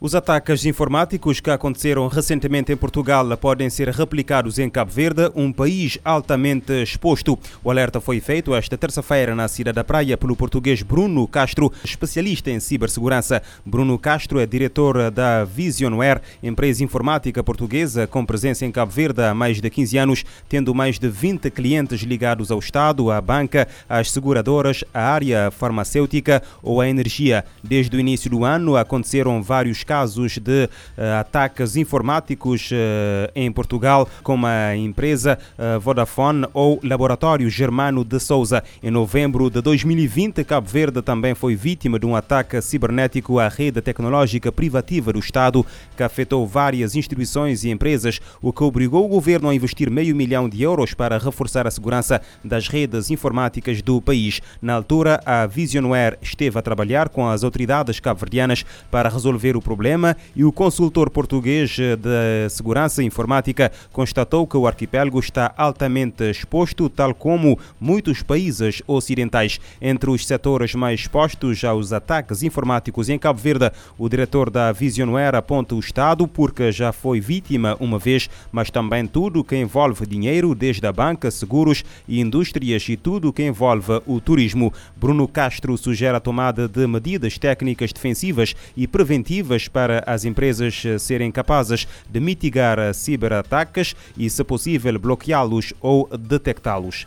Os 0.00 0.14
ataques 0.14 0.64
informáticos 0.64 1.40
que 1.40 1.50
aconteceram 1.50 2.06
recentemente 2.06 2.70
em 2.70 2.76
Portugal 2.76 3.36
podem 3.36 3.68
ser 3.68 3.88
replicados 3.88 4.56
em 4.60 4.70
Cabo 4.70 4.92
Verde, 4.92 5.28
um 5.34 5.52
país 5.52 5.98
altamente 6.04 6.72
exposto. 6.72 7.36
O 7.64 7.68
alerta 7.68 8.00
foi 8.00 8.20
feito 8.20 8.54
esta 8.54 8.78
terça-feira 8.78 9.34
na 9.34 9.48
cidade 9.48 9.74
da 9.74 9.82
Praia 9.82 10.16
pelo 10.16 10.36
português 10.36 10.82
Bruno 10.82 11.26
Castro, 11.26 11.72
especialista 11.82 12.48
em 12.48 12.60
cibersegurança. 12.60 13.42
Bruno 13.66 13.98
Castro 13.98 14.38
é 14.38 14.46
diretor 14.46 15.10
da 15.10 15.44
Visionware, 15.44 16.22
empresa 16.44 16.84
informática 16.84 17.42
portuguesa 17.42 18.06
com 18.06 18.24
presença 18.24 18.64
em 18.64 18.70
Cabo 18.70 18.92
Verde 18.92 19.22
há 19.22 19.34
mais 19.34 19.60
de 19.60 19.68
15 19.68 19.98
anos, 19.98 20.24
tendo 20.48 20.72
mais 20.72 21.00
de 21.00 21.08
20 21.08 21.50
clientes 21.50 22.02
ligados 22.02 22.52
ao 22.52 22.60
Estado, 22.60 23.10
à 23.10 23.20
banca, 23.20 23.66
às 23.88 24.12
seguradoras, 24.12 24.84
à 24.94 25.10
área 25.10 25.50
farmacêutica 25.50 26.40
ou 26.62 26.80
à 26.80 26.88
energia. 26.88 27.44
Desde 27.64 27.96
o 27.96 28.00
início 28.00 28.30
do 28.30 28.44
ano 28.44 28.76
aconteceram 28.76 29.42
vários 29.42 29.87
casos 29.88 30.36
de 30.36 30.64
uh, 30.66 31.18
ataques 31.18 31.74
informáticos 31.74 32.70
uh, 32.70 33.32
em 33.34 33.50
Portugal, 33.50 34.06
como 34.22 34.46
a 34.46 34.76
empresa 34.76 35.38
uh, 35.58 35.80
Vodafone 35.80 36.46
ou 36.52 36.78
Laboratório 36.84 37.48
Germano 37.48 38.04
de 38.04 38.20
Souza. 38.20 38.62
Em 38.82 38.90
novembro 38.90 39.48
de 39.48 39.62
2020, 39.62 40.44
Cabo 40.44 40.68
Verde 40.68 41.00
também 41.00 41.34
foi 41.34 41.56
vítima 41.56 41.98
de 41.98 42.04
um 42.04 42.14
ataque 42.14 42.60
cibernético 42.60 43.38
à 43.38 43.48
rede 43.48 43.80
tecnológica 43.80 44.52
privativa 44.52 45.10
do 45.10 45.18
Estado, 45.18 45.64
que 45.96 46.02
afetou 46.02 46.46
várias 46.46 46.94
instituições 46.94 47.64
e 47.64 47.70
empresas, 47.70 48.20
o 48.42 48.52
que 48.52 48.62
obrigou 48.62 49.06
o 49.06 49.08
governo 49.08 49.48
a 49.48 49.54
investir 49.54 49.90
meio 49.90 50.14
milhão 50.14 50.50
de 50.50 50.62
euros 50.62 50.92
para 50.92 51.16
reforçar 51.16 51.66
a 51.66 51.70
segurança 51.70 52.20
das 52.44 52.68
redes 52.68 53.10
informáticas 53.10 53.80
do 53.80 54.02
país. 54.02 54.42
Na 54.60 54.74
altura, 54.74 55.18
a 55.24 55.46
Visionware 55.46 56.18
esteve 56.20 56.58
a 56.58 56.62
trabalhar 56.62 57.08
com 57.08 57.26
as 57.26 57.42
autoridades 57.42 57.98
cabo-verdianas 58.00 58.66
para 58.90 59.08
resolver 59.08 59.56
o 59.56 59.62
problema 59.62 59.77
problema 59.78 60.16
e 60.34 60.44
o 60.44 60.50
consultor 60.50 61.08
português 61.08 61.70
de 61.70 62.50
segurança 62.50 63.00
informática 63.00 63.70
constatou 63.92 64.44
que 64.44 64.56
o 64.56 64.66
arquipélago 64.66 65.20
está 65.20 65.54
altamente 65.56 66.24
exposto, 66.24 66.88
tal 66.88 67.14
como 67.14 67.56
muitos 67.80 68.20
países 68.20 68.82
ocidentais. 68.88 69.60
Entre 69.80 70.10
os 70.10 70.26
setores 70.26 70.74
mais 70.74 70.98
expostos 70.98 71.62
aos 71.62 71.92
ataques 71.92 72.42
informáticos 72.42 73.08
em 73.08 73.16
Cabo 73.16 73.38
Verde, 73.38 73.70
o 73.96 74.08
diretor 74.08 74.50
da 74.50 74.72
Visionware 74.72 75.36
aponta 75.36 75.76
o 75.76 75.78
Estado 75.78 76.26
porque 76.26 76.72
já 76.72 76.90
foi 76.90 77.20
vítima 77.20 77.76
uma 77.78 78.00
vez, 78.00 78.28
mas 78.50 78.72
também 78.72 79.06
tudo 79.06 79.44
que 79.44 79.54
envolve 79.54 80.04
dinheiro, 80.06 80.56
desde 80.56 80.84
a 80.88 80.92
banca, 80.92 81.30
seguros 81.30 81.84
e 82.08 82.20
indústrias 82.20 82.88
e 82.88 82.96
tudo 82.96 83.32
que 83.32 83.46
envolve 83.46 84.02
o 84.04 84.20
turismo. 84.20 84.72
Bruno 84.96 85.28
Castro 85.28 85.78
sugere 85.78 86.16
a 86.16 86.20
tomada 86.20 86.66
de 86.66 86.84
medidas 86.88 87.38
técnicas 87.38 87.92
defensivas 87.92 88.56
e 88.76 88.84
preventivas 88.88 89.67
para 89.68 90.02
as 90.06 90.24
empresas 90.24 90.82
serem 90.98 91.30
capazes 91.30 91.86
de 92.08 92.20
mitigar 92.20 92.94
ciberataques 92.94 93.94
e, 94.16 94.28
se 94.28 94.42
possível, 94.42 94.98
bloqueá-los 94.98 95.72
ou 95.80 96.08
detectá-los. 96.16 97.06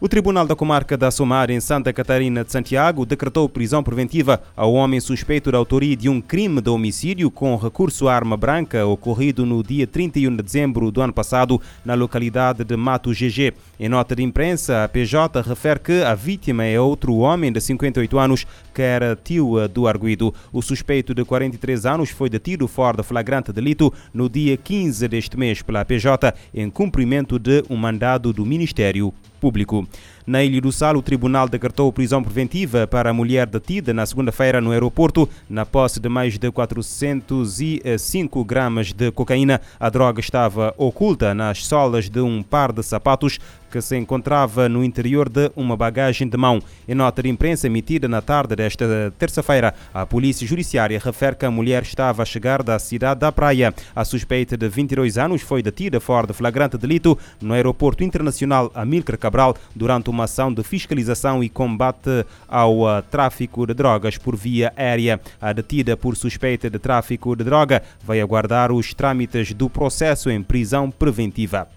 O 0.00 0.08
Tribunal 0.08 0.46
da 0.46 0.54
Comarca 0.54 0.96
da 0.96 1.10
Somar, 1.10 1.50
em 1.50 1.58
Santa 1.58 1.92
Catarina 1.92 2.44
de 2.44 2.52
Santiago, 2.52 3.04
decretou 3.04 3.48
prisão 3.48 3.82
preventiva 3.82 4.40
ao 4.56 4.72
homem 4.72 5.00
suspeito 5.00 5.50
da 5.50 5.58
autoria 5.58 5.96
de 5.96 6.08
um 6.08 6.20
crime 6.20 6.60
de 6.60 6.70
homicídio 6.70 7.28
com 7.32 7.56
recurso 7.56 8.06
à 8.06 8.14
arma 8.14 8.36
branca 8.36 8.86
ocorrido 8.86 9.44
no 9.44 9.60
dia 9.60 9.88
31 9.88 10.36
de 10.36 10.42
dezembro 10.44 10.92
do 10.92 11.02
ano 11.02 11.12
passado 11.12 11.60
na 11.84 11.94
localidade 11.94 12.62
de 12.62 12.76
Mato 12.76 13.10
GG. 13.10 13.52
Em 13.80 13.88
nota 13.88 14.14
de 14.14 14.22
imprensa, 14.22 14.84
a 14.84 14.88
PJ 14.88 15.42
refere 15.42 15.80
que 15.80 16.02
a 16.04 16.14
vítima 16.14 16.64
é 16.64 16.78
outro 16.78 17.16
homem 17.16 17.50
de 17.50 17.60
58 17.60 18.18
anos 18.20 18.46
que 18.72 18.82
era 18.82 19.16
tio 19.16 19.66
do 19.66 19.88
arguido. 19.88 20.32
O 20.52 20.62
suspeito 20.62 21.12
de 21.12 21.24
43 21.24 21.86
anos 21.86 22.10
foi 22.10 22.30
detido 22.30 22.68
fora 22.68 22.98
de 22.98 23.02
flagrante 23.02 23.52
delito 23.52 23.92
no 24.14 24.28
dia 24.28 24.56
15 24.56 25.08
deste 25.08 25.36
mês 25.36 25.60
pela 25.60 25.84
PJ 25.84 26.32
em 26.54 26.70
cumprimento 26.70 27.36
de 27.36 27.64
um 27.68 27.74
mandado 27.74 28.32
do 28.32 28.46
Ministério 28.46 29.12
Público. 29.38 29.86
Na 30.28 30.44
Ilha 30.44 30.60
do 30.60 30.70
Sal, 30.70 30.94
o 30.94 31.00
tribunal 31.00 31.48
decretou 31.48 31.90
prisão 31.90 32.22
preventiva 32.22 32.86
para 32.86 33.08
a 33.08 33.14
mulher 33.14 33.46
detida 33.46 33.94
na 33.94 34.04
segunda-feira 34.04 34.60
no 34.60 34.72
aeroporto 34.72 35.26
na 35.48 35.64
posse 35.64 35.98
de 35.98 36.06
mais 36.06 36.36
de 36.38 36.50
405 36.50 38.44
gramas 38.44 38.92
de 38.92 39.10
cocaína. 39.10 39.58
A 39.80 39.88
droga 39.88 40.20
estava 40.20 40.74
oculta 40.76 41.32
nas 41.32 41.64
solas 41.64 42.10
de 42.10 42.20
um 42.20 42.42
par 42.42 42.72
de 42.72 42.82
sapatos 42.82 43.38
que 43.70 43.80
se 43.80 43.96
encontrava 43.96 44.68
no 44.68 44.82
interior 44.82 45.28
de 45.28 45.50
uma 45.54 45.76
bagagem 45.76 46.28
de 46.28 46.36
mão. 46.36 46.60
Em 46.86 46.94
nota 46.94 47.22
de 47.22 47.28
imprensa 47.28 47.66
emitida 47.66 48.08
na 48.08 48.20
tarde 48.20 48.56
desta 48.56 49.12
terça-feira, 49.18 49.74
a 49.92 50.06
Polícia 50.06 50.46
Judiciária 50.46 51.00
refere 51.02 51.36
que 51.36 51.46
a 51.46 51.50
mulher 51.50 51.82
estava 51.82 52.22
a 52.22 52.26
chegar 52.26 52.62
da 52.62 52.78
cidade 52.78 53.20
da 53.20 53.32
Praia. 53.32 53.74
A 53.94 54.04
suspeita 54.04 54.56
de 54.56 54.68
22 54.68 55.18
anos 55.18 55.42
foi 55.42 55.62
detida 55.62 56.00
fora 56.00 56.26
de 56.26 56.32
flagrante 56.32 56.78
delito 56.78 57.18
no 57.40 57.54
Aeroporto 57.54 58.02
Internacional 58.02 58.70
Amílcar 58.74 59.18
Cabral 59.18 59.54
durante 59.74 60.10
uma 60.10 60.17
ação 60.24 60.52
de 60.52 60.62
fiscalização 60.62 61.42
e 61.42 61.48
combate 61.48 62.24
ao 62.46 62.80
uh, 62.80 63.02
tráfico 63.10 63.66
de 63.66 63.74
drogas 63.74 64.18
por 64.18 64.36
via 64.36 64.72
aérea. 64.76 65.20
A 65.40 65.52
detida 65.52 65.96
por 65.96 66.16
suspeita 66.16 66.70
de 66.70 66.78
tráfico 66.78 67.34
de 67.36 67.44
droga 67.44 67.82
vai 68.04 68.20
aguardar 68.20 68.72
os 68.72 68.94
trâmites 68.94 69.52
do 69.52 69.68
processo 69.68 70.30
em 70.30 70.42
prisão 70.42 70.90
preventiva. 70.90 71.68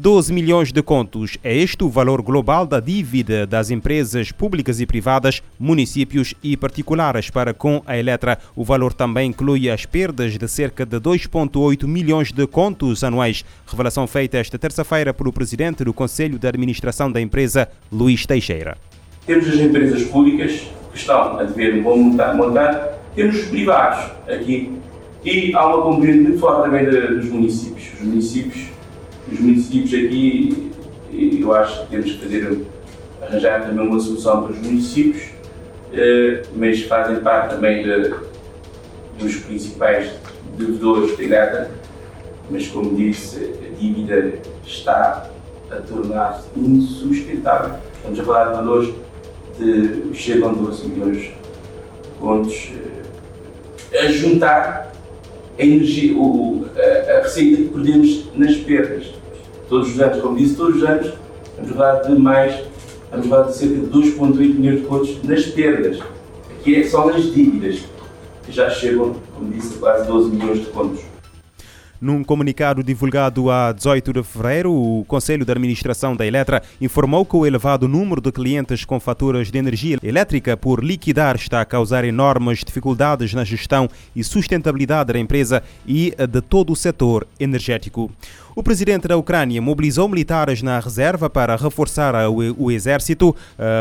12 0.00 0.32
milhões 0.32 0.72
de 0.72 0.82
contos. 0.82 1.36
É 1.44 1.54
este 1.54 1.84
o 1.84 1.90
valor 1.90 2.22
global 2.22 2.66
da 2.66 2.80
dívida 2.80 3.46
das 3.46 3.70
empresas 3.70 4.32
públicas 4.32 4.80
e 4.80 4.86
privadas, 4.86 5.42
municípios 5.58 6.34
e 6.42 6.56
particulares 6.56 7.28
para 7.28 7.52
com 7.52 7.82
a 7.84 7.98
Eletra. 7.98 8.38
O 8.56 8.64
valor 8.64 8.94
também 8.94 9.28
inclui 9.28 9.68
as 9.68 9.84
perdas 9.84 10.38
de 10.38 10.48
cerca 10.48 10.86
de 10.86 10.96
2,8 10.98 11.86
milhões 11.86 12.32
de 12.32 12.46
contos 12.46 13.04
anuais. 13.04 13.44
Revelação 13.66 14.06
feita 14.06 14.38
esta 14.38 14.58
terça-feira 14.58 15.12
pelo 15.12 15.34
presidente 15.34 15.84
do 15.84 15.92
Conselho 15.92 16.38
de 16.38 16.48
Administração 16.48 17.12
da 17.12 17.20
empresa, 17.20 17.68
Luís 17.92 18.24
Teixeira. 18.24 18.78
Temos 19.26 19.46
as 19.48 19.56
empresas 19.56 20.02
públicas 20.04 20.62
que 20.92 20.98
estão 20.98 21.38
a 21.38 21.44
dever 21.44 21.74
um 21.74 21.82
bom 21.82 21.98
montante, 21.98 22.96
temos 23.14 23.36
os 23.36 23.48
privados 23.48 24.12
aqui 24.26 24.72
e 25.22 25.54
há 25.54 25.66
uma 25.66 25.82
componente 25.82 26.20
muito 26.20 26.38
forte 26.38 26.70
também 26.70 26.86
dos 26.86 27.26
municípios. 27.26 27.92
Os 27.92 28.00
municípios 28.00 28.79
os 29.30 29.40
municípios 29.40 29.92
aqui, 29.92 30.72
eu 31.12 31.52
acho 31.54 31.82
que 31.82 31.90
temos 31.90 32.12
que 32.12 32.18
fazer, 32.18 32.66
arranjar 33.20 33.66
também 33.66 33.86
uma 33.86 34.00
solução 34.00 34.42
para 34.42 34.52
os 34.52 34.58
municípios, 34.58 35.30
eh, 35.92 36.42
mas 36.54 36.82
fazem 36.82 37.20
parte 37.20 37.54
também 37.54 37.82
de, 37.82 38.14
dos 39.18 39.36
principais 39.36 40.10
devedores 40.56 41.16
da 41.16 41.22
IRATA, 41.22 41.70
mas 42.50 42.68
como 42.68 42.96
disse, 42.96 43.52
a 43.66 43.78
dívida 43.78 44.34
está 44.66 45.30
a 45.70 45.76
tornar-se 45.76 46.48
insustentável. 46.56 47.78
Estamos 47.96 48.20
a 48.20 48.24
falar 48.24 48.44
de 48.50 48.56
valores 48.56 48.94
de 49.58 50.14
chegam 50.14 50.50
a 50.50 50.52
12 50.52 50.88
milhões 50.88 51.18
de 51.18 51.32
contos 52.18 52.72
eh, 53.92 53.98
a 53.98 54.08
juntar 54.08 54.89
a 55.60 55.64
energia, 55.64 56.16
o, 56.16 56.64
a, 56.74 57.18
a 57.18 57.22
receita 57.22 57.56
que 57.58 57.68
perdemos 57.68 58.24
nas 58.34 58.56
perdas 58.56 59.20
todos 59.68 59.94
os 59.94 60.00
anos, 60.00 60.20
como 60.20 60.36
disse, 60.36 60.56
todos 60.56 60.78
os 60.78 60.82
anos, 60.82 61.12
vamos 61.56 61.70
falar 61.70 62.00
de 62.00 62.18
mais, 62.18 62.60
vamos 63.10 63.26
falar 63.28 63.46
de 63.46 63.56
cerca 63.56 63.74
de 63.76 63.86
2,8 63.86 64.54
milhões 64.54 64.80
de 64.80 64.86
contos 64.86 65.22
nas 65.22 65.44
perdas. 65.44 66.00
Aqui 66.50 66.74
é 66.74 66.84
só 66.84 67.06
nas 67.06 67.32
dívidas, 67.32 67.84
que 68.44 68.52
já 68.52 68.68
chegam, 68.68 69.14
como 69.34 69.52
disse, 69.52 69.76
a 69.76 69.78
quase 69.78 70.08
12 70.08 70.30
milhões 70.30 70.58
de 70.58 70.66
contos. 70.66 71.00
Num 72.00 72.24
comunicado 72.24 72.82
divulgado 72.82 73.50
a 73.50 73.72
18 73.72 74.14
de 74.14 74.22
fevereiro, 74.22 74.72
o 74.72 75.04
Conselho 75.06 75.44
de 75.44 75.52
Administração 75.52 76.16
da 76.16 76.26
Eletra 76.26 76.62
informou 76.80 77.26
que 77.26 77.36
o 77.36 77.44
elevado 77.44 77.86
número 77.86 78.22
de 78.22 78.32
clientes 78.32 78.86
com 78.86 78.98
faturas 78.98 79.50
de 79.50 79.58
energia 79.58 79.98
elétrica 80.02 80.56
por 80.56 80.82
liquidar 80.82 81.36
está 81.36 81.60
a 81.60 81.64
causar 81.66 82.06
enormes 82.06 82.60
dificuldades 82.64 83.34
na 83.34 83.44
gestão 83.44 83.86
e 84.16 84.24
sustentabilidade 84.24 85.12
da 85.12 85.18
empresa 85.18 85.62
e 85.86 86.14
de 86.16 86.40
todo 86.40 86.72
o 86.72 86.76
setor 86.76 87.26
energético. 87.38 88.10
O 88.56 88.62
presidente 88.62 89.06
da 89.06 89.16
Ucrânia 89.16 89.62
mobilizou 89.62 90.08
militares 90.08 90.60
na 90.60 90.80
reserva 90.80 91.30
para 91.30 91.54
reforçar 91.54 92.14
o 92.28 92.70
exército. 92.70 93.34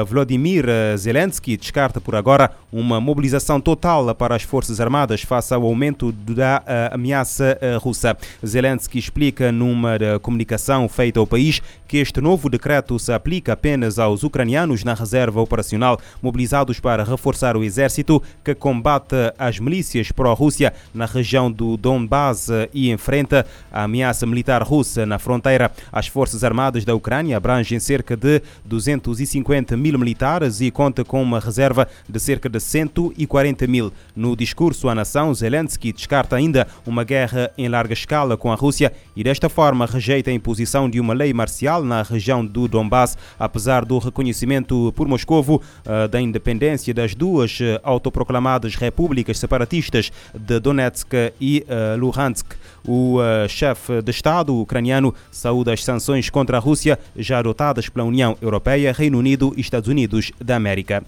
Vladimir 0.08 0.66
Zelensky 0.96 1.58
descarta 1.58 2.00
por 2.00 2.16
agora 2.16 2.52
uma 2.72 3.02
mobilização 3.02 3.60
total 3.60 4.14
para 4.14 4.36
as 4.36 4.44
Forças 4.44 4.80
Armadas 4.80 5.24
face 5.24 5.54
ao 5.54 5.64
aumento 5.64 6.12
da 6.12 6.64
ameaça 6.92 7.58
russa. 7.82 8.09
Zelensky 8.46 9.00
explica 9.00 9.52
numa 9.52 9.98
comunicação 10.22 10.88
feita 10.88 11.20
ao 11.20 11.28
país 11.28 11.62
que 11.88 11.98
este 11.98 12.22
novo 12.22 12.50
decreto 12.50 13.00
se 13.00 13.12
aplica 13.12 13.54
apenas 13.54 13.98
aos 13.98 14.24
ucranianos 14.24 14.84
na 14.84 14.94
reserva 14.94 15.42
operacional 15.42 16.00
mobilizados 16.22 16.80
para 16.80 17.04
reforçar 17.04 17.58
o 17.58 17.64
exército 17.64 18.22
que 18.44 18.54
combate 18.54 19.16
as 19.38 19.60
milícias 19.60 20.12
pró-Rússia 20.12 20.74
na 20.94 21.06
região 21.06 21.52
do 21.52 21.76
Donbass 21.78 22.50
e 22.74 22.92
enfrenta 22.92 23.46
a 23.72 23.84
ameaça 23.84 24.26
militar 24.26 24.62
russa 24.62 25.06
na 25.06 25.18
fronteira. 25.18 25.72
As 25.92 26.08
Forças 26.08 26.44
Armadas 26.44 26.86
da 26.86 26.94
Ucrânia 26.94 27.38
abrangem 27.38 27.80
cerca 27.80 28.16
de 28.16 28.42
250 28.66 29.76
mil 29.76 29.98
militares 29.98 30.62
e 30.62 30.70
conta 30.70 31.04
com 31.04 31.22
uma 31.22 31.40
reserva 31.40 31.88
de 32.08 32.20
cerca 32.20 32.48
de 32.48 32.60
140 32.60 33.68
mil. 33.68 33.92
No 34.16 34.36
discurso 34.36 34.90
à 34.90 34.96
nação, 34.96 35.34
Zelensky 35.34 35.92
descarta 35.92 36.36
ainda 36.36 36.68
uma 36.86 37.04
guerra 37.04 37.52
em 37.58 37.68
larga 37.68 37.94
escala 38.00 38.38
com 38.38 38.52
a 38.52 38.56
Rússia 38.56 38.92
e 39.16 39.24
desta 39.24 39.50
forma 39.50 39.86
rejeita 39.86 40.32
a 40.32 40.34
imposição 40.34 40.90
de 40.90 41.00
uma 41.00 41.14
lei 41.14 41.34
marcial 41.34 41.84
na 41.84 42.02
região 42.02 42.46
do 42.46 42.68
Donbass, 42.68 43.18
apesar 43.38 43.86
do 43.86 43.98
reconhecimento 43.98 44.94
por 44.96 45.08
Moscovo 45.08 45.62
uh, 45.86 46.08
da 46.08 46.20
independência 46.20 46.94
das 46.94 47.14
duas 47.14 47.60
uh, 47.60 47.80
autoproclamadas 47.84 48.76
repúblicas 48.76 49.38
separatistas 49.38 50.12
de 50.34 50.60
Donetsk 50.60 51.14
e 51.40 51.66
uh, 51.68 51.98
Luhansk. 51.98 52.48
O 52.88 53.20
chefe 53.48 54.02
de 54.02 54.10
Estado 54.10 54.56
ucraniano 54.56 55.14
saúda 55.30 55.74
as 55.74 55.84
sanções 55.84 56.30
contra 56.30 56.58
a 56.58 56.60
Rússia 56.60 56.98
já 57.16 57.38
adotadas 57.38 57.90
pela 57.90 58.06
União 58.06 58.38
Europeia, 58.42 58.94
Reino 58.94 59.20
Unido 59.20 59.54
e 59.56 59.62
Estados 59.62 59.90
Unidos 59.90 60.32
da 60.44 60.56
América. 60.56 61.04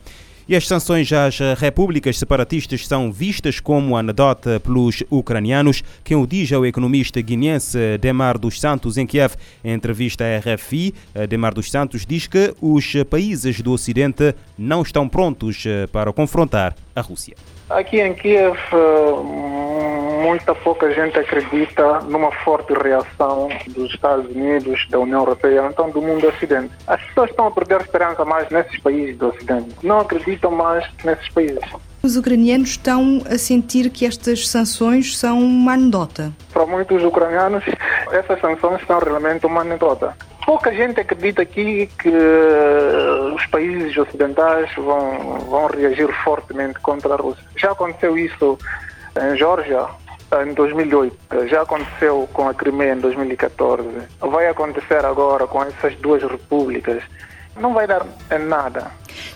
E 0.48 0.56
as 0.56 0.68
sanções 0.68 1.12
às 1.14 1.40
repúblicas 1.58 2.18
separatistas 2.18 2.88
são 2.88 3.12
vistas 3.12 3.60
como 3.60 3.96
anedota 3.96 4.60
pelos 4.60 5.04
ucranianos, 5.10 5.84
quem 6.04 6.18
o 6.18 6.28
diz 6.28 6.52
ao 6.52 6.66
economista 6.66 7.22
guineense 7.22 7.78
Demar 8.00 8.38
dos 8.38 8.60
Santos 8.60 8.98
em 8.98 9.06
Kiev. 9.06 9.36
Em 9.64 9.74
entrevista 9.74 10.24
à 10.24 10.40
RFI, 10.40 10.94
Demar 11.30 11.54
dos 11.54 11.70
Santos 11.70 12.06
diz 12.06 12.28
que 12.28 12.54
os 12.62 12.94
países 13.10 13.62
do 13.62 13.72
Ocidente 13.72 14.36
não 14.58 14.82
estão 14.82 15.08
prontos 15.08 15.64
para 15.92 16.12
confrontar 16.12 16.76
a 16.96 17.02
Rússia. 17.02 17.36
Aqui 17.70 18.02
em 18.02 18.14
Kiev, 18.14 18.58
muita 20.22 20.54
pouca 20.54 20.92
gente 20.94 21.18
acredita 21.18 22.00
numa 22.02 22.32
forte 22.32 22.74
reação 22.74 23.50
dos 23.70 23.92
Estados 23.92 24.30
Unidos, 24.30 24.88
da 24.90 25.00
União 25.00 25.20
Europeia, 25.20 25.68
então 25.72 25.90
do 25.90 26.02
mundo 26.02 26.28
ocidente. 26.28 26.72
As 26.88 27.02
pessoas 27.02 27.32
estão 27.32 27.48
a 27.48 27.52
perder 27.52 27.82
esperança 27.82 28.24
mais 28.24 28.50
nesses 28.50 28.80
países 28.80 29.18
do 29.18 29.30
ocidente. 29.30 29.70
Não 29.82 30.00
acreditam 30.00 30.52
mais 30.52 30.88
nesses 31.04 31.28
países. 31.30 31.60
Os 32.04 32.16
ucranianos 32.16 32.70
estão 32.70 33.22
a 33.30 33.38
sentir 33.38 33.90
que 33.90 34.06
estas 34.06 34.48
sanções 34.48 35.18
são 35.18 35.40
uma 35.40 35.74
anedota. 35.74 36.32
Para 36.52 36.66
muitos 36.66 37.04
ucranianos, 37.04 37.64
essas 38.12 38.40
sanções 38.40 38.82
são 38.88 39.00
realmente 39.00 39.46
uma 39.46 39.62
anedota. 39.62 40.16
Pouca 40.46 40.74
gente 40.74 41.00
acredita 41.00 41.44
aqui 41.44 41.88
que 42.02 42.12
os 43.36 43.46
países 43.48 43.96
ocidentais 43.96 44.74
vão, 44.76 45.40
vão 45.48 45.68
reagir 45.68 46.12
fortemente 46.24 46.80
contra 46.80 47.14
a 47.14 47.18
Rússia. 47.18 47.44
Já 47.56 47.72
aconteceu 47.72 48.18
isso 48.18 48.58
em 49.16 49.38
Geórgia, 49.38 49.86
em 50.46 50.54
2008, 50.54 51.48
já 51.48 51.62
aconteceu 51.62 52.28
com 52.32 52.48
a 52.48 52.54
Crimeia 52.54 52.94
em 52.94 53.00
2014, 53.00 53.84
vai 54.22 54.48
acontecer 54.48 55.06
agora 55.06 55.46
com 55.46 55.62
essas 55.64 55.96
duas 55.96 56.24
repúblicas. 56.24 57.04
Não 57.58 57.74
vai 57.74 57.86
dar 57.86 58.06
nada. 58.48 58.92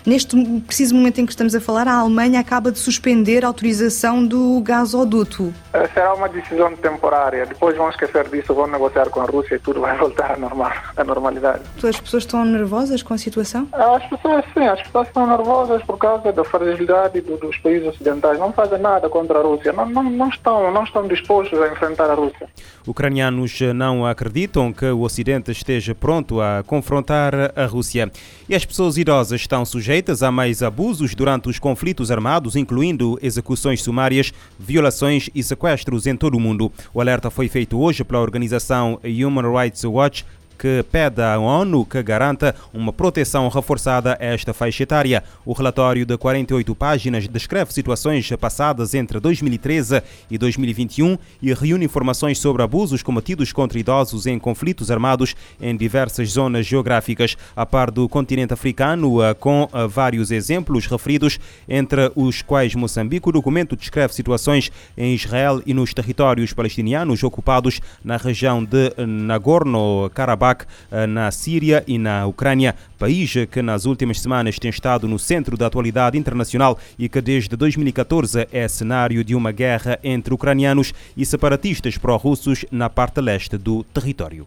Neste 0.06 0.36
preciso 0.60 0.94
momento 0.94 1.20
em 1.20 1.26
que 1.26 1.32
estamos 1.32 1.52
a 1.52 1.60
falar, 1.60 1.88
a 1.88 1.94
Alemanha 1.96 2.38
acaba 2.38 2.70
de 2.70 2.78
suspender 2.78 3.44
a 3.44 3.48
autorização 3.48 4.24
do 4.24 4.60
gasoduto. 4.60 5.52
Eh, 5.72 5.88
será 5.92 6.14
uma 6.14 6.28
decisão 6.28 6.76
temporária. 6.76 7.44
Depois 7.44 7.76
vão 7.76 7.90
esquecer 7.90 8.28
disso, 8.28 8.54
vão 8.54 8.68
negociar 8.68 9.10
com 9.10 9.20
a 9.20 9.24
Rússia 9.24 9.56
e 9.56 9.58
tudo 9.58 9.80
vai 9.80 9.96
voltar 9.98 10.30
à, 10.30 10.36
normal, 10.36 10.70
à 10.96 11.02
normalidade. 11.02 11.62
As 11.82 11.98
pessoas 11.98 12.22
estão 12.22 12.44
nervosas 12.44 13.02
com 13.02 13.14
a 13.14 13.18
situação? 13.18 13.66
As 13.72 14.08
pessoas, 14.08 14.44
sim, 14.54 14.64
as 14.64 14.80
pessoas 14.80 15.08
estão 15.08 15.26
nervosas 15.26 15.82
por 15.82 15.98
causa 15.98 16.32
da 16.32 16.44
fragilidade 16.44 17.20
dos 17.22 17.56
países 17.58 17.88
ocidentais. 17.88 18.38
Não 18.38 18.52
fazem 18.52 18.78
nada 18.78 19.08
contra 19.08 19.40
a 19.40 19.42
Rússia. 19.42 19.72
Não, 19.72 19.86
não, 19.88 20.04
não, 20.04 20.28
estão, 20.28 20.70
não 20.70 20.84
estão 20.84 21.08
dispostos 21.08 21.60
a 21.60 21.66
enfrentar 21.66 22.08
a 22.10 22.14
Rússia. 22.14 22.48
Ucranianos 22.86 23.58
não 23.74 24.06
acreditam 24.06 24.72
que 24.72 24.86
o 24.86 25.00
Ocidente 25.00 25.50
esteja 25.50 25.96
pronto 25.96 26.40
a 26.40 26.62
confrontar 26.64 27.34
a 27.56 27.66
Rússia. 27.66 28.08
E 28.48 28.54
as 28.54 28.64
pessoas 28.64 28.96
idosas 28.96 29.40
estão 29.40 29.64
sujeitas 29.64 29.95
a 30.22 30.30
mais 30.30 30.62
abusos 30.62 31.14
durante 31.14 31.48
os 31.48 31.58
conflitos 31.58 32.10
armados, 32.10 32.56
incluindo 32.56 33.18
execuções 33.22 33.82
sumárias, 33.82 34.32
violações 34.58 35.30
e 35.34 35.42
sequestros 35.42 36.06
em 36.06 36.16
todo 36.16 36.36
o 36.36 36.40
mundo. 36.40 36.70
O 36.92 37.00
alerta 37.00 37.30
foi 37.30 37.48
feito 37.48 37.78
hoje 37.78 38.04
pela 38.04 38.20
organização 38.20 39.00
Human 39.02 39.50
Rights 39.50 39.84
Watch 39.84 40.24
que 40.58 40.84
pede 40.90 41.22
à 41.22 41.38
ONU 41.38 41.84
que 41.84 42.02
garanta 42.02 42.54
uma 42.72 42.92
proteção 42.92 43.48
reforçada 43.48 44.16
a 44.20 44.24
esta 44.24 44.54
faixa 44.54 44.82
etária. 44.82 45.22
O 45.44 45.52
relatório 45.52 46.06
de 46.06 46.16
48 46.16 46.74
páginas 46.74 47.28
descreve 47.28 47.72
situações 47.72 48.28
passadas 48.40 48.94
entre 48.94 49.20
2013 49.20 50.02
e 50.30 50.38
2021 50.38 51.18
e 51.42 51.52
reúne 51.52 51.84
informações 51.84 52.38
sobre 52.38 52.62
abusos 52.62 53.02
cometidos 53.02 53.52
contra 53.52 53.78
idosos 53.78 54.26
em 54.26 54.38
conflitos 54.38 54.90
armados 54.90 55.34
em 55.60 55.76
diversas 55.76 56.30
zonas 56.30 56.66
geográficas, 56.66 57.36
a 57.54 57.66
par 57.66 57.90
do 57.90 58.08
continente 58.08 58.52
africano, 58.52 59.22
eh, 59.22 59.34
com 59.34 59.68
eh, 59.72 59.86
vários 59.86 60.30
exemplos 60.30 60.86
referidos, 60.86 61.38
entre 61.68 62.10
os 62.14 62.42
quais 62.42 62.74
Moçambique. 62.74 63.28
O 63.28 63.32
documento 63.32 63.76
descreve 63.76 64.14
situações 64.14 64.70
em 64.96 65.14
Israel 65.14 65.62
e 65.66 65.74
nos 65.74 65.92
territórios 65.92 66.52
palestinianos 66.52 67.22
ocupados 67.22 67.80
na 68.04 68.16
região 68.16 68.64
de 68.64 68.92
Nagorno-Karabakh 68.96 70.45
eh, 70.90 71.06
na 71.06 71.30
Síria 71.30 71.82
e 71.86 71.98
na 71.98 72.26
Ucrânia, 72.26 72.74
país 72.98 73.32
que 73.50 73.62
nas 73.62 73.84
últimas 73.84 74.20
semanas 74.20 74.58
tem 74.58 74.70
estado 74.70 75.08
no 75.08 75.18
centro 75.18 75.56
da 75.56 75.66
atualidade 75.66 76.16
internacional 76.18 76.78
e 76.98 77.08
que 77.08 77.20
desde 77.20 77.56
2014 77.56 78.48
é 78.52 78.68
cenário 78.68 79.24
de 79.24 79.34
uma 79.34 79.52
guerra 79.52 79.98
entre 80.04 80.34
ucranianos 80.34 80.92
e 81.16 81.26
separatistas 81.26 81.98
pró-russos 81.98 82.64
na 82.70 82.88
parte 82.88 83.20
leste 83.20 83.58
do 83.58 83.82
território. 83.84 84.46